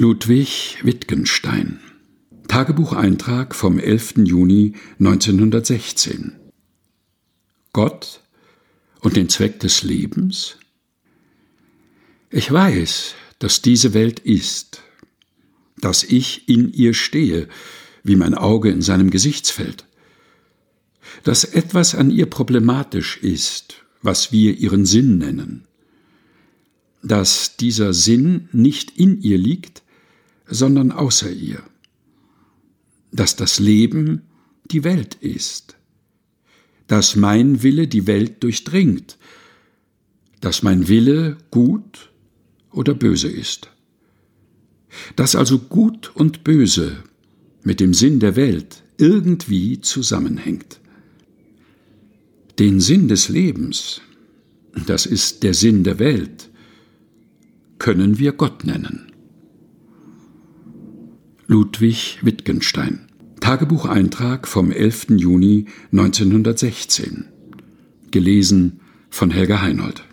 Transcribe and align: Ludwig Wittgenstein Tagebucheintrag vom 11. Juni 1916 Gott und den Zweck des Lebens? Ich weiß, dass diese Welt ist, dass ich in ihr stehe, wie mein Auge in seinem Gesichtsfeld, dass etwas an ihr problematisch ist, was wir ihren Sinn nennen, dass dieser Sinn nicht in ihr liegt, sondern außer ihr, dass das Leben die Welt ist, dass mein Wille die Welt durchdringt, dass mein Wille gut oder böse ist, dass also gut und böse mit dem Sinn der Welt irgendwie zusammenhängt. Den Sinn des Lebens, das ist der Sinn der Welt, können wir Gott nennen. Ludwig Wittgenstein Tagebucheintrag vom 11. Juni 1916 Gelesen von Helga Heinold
Ludwig 0.00 0.78
Wittgenstein 0.82 1.78
Tagebucheintrag 2.48 3.54
vom 3.54 3.78
11. 3.78 4.14
Juni 4.24 4.72
1916 4.98 6.36
Gott 7.74 8.22
und 9.00 9.16
den 9.16 9.28
Zweck 9.28 9.60
des 9.60 9.82
Lebens? 9.82 10.56
Ich 12.30 12.50
weiß, 12.50 13.14
dass 13.40 13.60
diese 13.60 13.92
Welt 13.92 14.20
ist, 14.20 14.82
dass 15.76 16.02
ich 16.02 16.48
in 16.48 16.72
ihr 16.72 16.94
stehe, 16.94 17.46
wie 18.02 18.16
mein 18.16 18.32
Auge 18.32 18.70
in 18.70 18.80
seinem 18.80 19.10
Gesichtsfeld, 19.10 19.84
dass 21.24 21.44
etwas 21.44 21.94
an 21.94 22.10
ihr 22.10 22.24
problematisch 22.24 23.18
ist, 23.18 23.84
was 24.00 24.32
wir 24.32 24.56
ihren 24.56 24.86
Sinn 24.86 25.18
nennen, 25.18 25.66
dass 27.02 27.58
dieser 27.58 27.92
Sinn 27.92 28.48
nicht 28.52 28.96
in 28.96 29.20
ihr 29.20 29.36
liegt, 29.36 29.82
sondern 30.50 30.92
außer 30.92 31.30
ihr, 31.30 31.62
dass 33.12 33.36
das 33.36 33.58
Leben 33.58 34.22
die 34.70 34.84
Welt 34.84 35.14
ist, 35.14 35.76
dass 36.86 37.16
mein 37.16 37.62
Wille 37.62 37.88
die 37.88 38.06
Welt 38.06 38.42
durchdringt, 38.42 39.16
dass 40.40 40.62
mein 40.62 40.88
Wille 40.88 41.38
gut 41.50 42.10
oder 42.72 42.94
böse 42.94 43.28
ist, 43.28 43.70
dass 45.16 45.36
also 45.36 45.58
gut 45.58 46.14
und 46.14 46.44
böse 46.44 47.02
mit 47.62 47.80
dem 47.80 47.94
Sinn 47.94 48.20
der 48.20 48.36
Welt 48.36 48.82
irgendwie 48.98 49.80
zusammenhängt. 49.80 50.80
Den 52.58 52.80
Sinn 52.80 53.08
des 53.08 53.28
Lebens, 53.28 54.00
das 54.86 55.06
ist 55.06 55.42
der 55.42 55.54
Sinn 55.54 55.84
der 55.84 55.98
Welt, 55.98 56.50
können 57.78 58.18
wir 58.18 58.32
Gott 58.32 58.64
nennen. 58.64 59.09
Ludwig 61.50 62.20
Wittgenstein 62.22 63.08
Tagebucheintrag 63.40 64.46
vom 64.46 64.70
11. 64.70 65.06
Juni 65.16 65.66
1916 65.90 67.24
Gelesen 68.12 68.78
von 69.08 69.32
Helga 69.32 69.60
Heinold 69.60 70.04